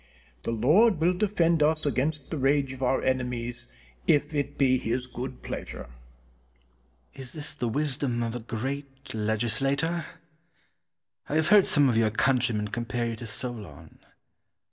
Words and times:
The 0.41 0.51
Lord 0.51 0.99
will 0.99 1.13
defend 1.13 1.61
us 1.61 1.85
against 1.85 2.31
the 2.31 2.37
rage 2.39 2.73
of 2.73 2.81
our 2.81 3.03
enemies 3.03 3.65
if 4.07 4.33
it 4.33 4.57
be 4.57 4.79
His 4.79 5.05
good 5.05 5.43
pleasure. 5.43 5.83
Cortez. 7.03 7.27
Is 7.27 7.33
this 7.33 7.53
the 7.53 7.67
wisdom 7.69 8.23
of 8.23 8.35
a 8.35 8.39
great 8.39 9.13
legislator? 9.13 10.07
I 11.29 11.35
have 11.35 11.49
heard 11.49 11.67
some 11.67 11.87
of 11.87 11.97
your 11.97 12.09
countrymen 12.09 12.69
compare 12.69 13.09
you 13.09 13.15
to 13.17 13.27
Solon. 13.27 13.99